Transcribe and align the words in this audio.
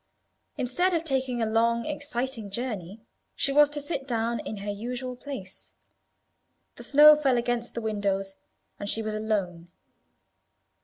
Instead 0.57 0.95
of 0.95 1.03
taking 1.03 1.43
a 1.43 1.45
long 1.45 1.85
exciting 1.85 2.49
journey, 2.49 3.03
she 3.35 3.51
was 3.51 3.69
to 3.69 3.79
sit 3.79 4.07
down 4.07 4.39
in 4.39 4.57
her 4.65 4.71
usual 4.71 5.15
place. 5.15 5.69
The 6.77 6.83
snow 6.83 7.15
fell 7.15 7.37
against 7.37 7.75
the 7.75 7.81
windows, 7.81 8.33
and 8.79 8.89
she 8.89 9.03
was 9.03 9.13
alone. 9.13 9.69